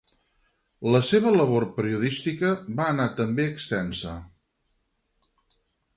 La 0.95 1.01
seva 1.09 1.33
labor 1.35 1.67
periodística 1.75 2.51
va 2.81 2.89
anar 2.95 3.07
també 3.21 3.45
extensa. 3.53 4.15